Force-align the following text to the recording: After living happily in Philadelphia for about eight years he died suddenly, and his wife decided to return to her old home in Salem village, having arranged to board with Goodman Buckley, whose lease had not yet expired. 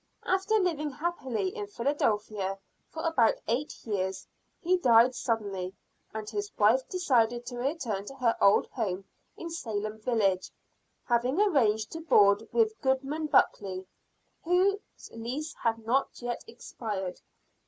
After 0.25 0.55
living 0.55 0.89
happily 0.89 1.55
in 1.55 1.67
Philadelphia 1.67 2.57
for 2.89 3.03
about 3.05 3.35
eight 3.47 3.85
years 3.85 4.25
he 4.59 4.77
died 4.77 5.13
suddenly, 5.13 5.75
and 6.11 6.27
his 6.27 6.51
wife 6.57 6.81
decided 6.89 7.45
to 7.45 7.59
return 7.59 8.05
to 8.05 8.15
her 8.15 8.35
old 8.41 8.65
home 8.71 9.05
in 9.37 9.51
Salem 9.51 9.99
village, 9.99 10.49
having 11.05 11.39
arranged 11.39 11.91
to 11.91 12.01
board 12.01 12.49
with 12.51 12.81
Goodman 12.81 13.27
Buckley, 13.27 13.85
whose 14.43 14.79
lease 15.13 15.53
had 15.53 15.77
not 15.85 16.09
yet 16.19 16.43
expired. 16.47 17.21